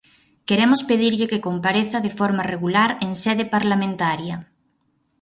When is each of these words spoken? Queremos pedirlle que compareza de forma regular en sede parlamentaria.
Queremos 0.47 0.81
pedirlle 0.89 1.29
que 1.31 1.43
compareza 1.47 1.97
de 2.05 2.11
forma 2.19 2.43
regular 2.53 2.89
en 3.05 3.11
sede 3.23 3.45
parlamentaria. 3.55 4.35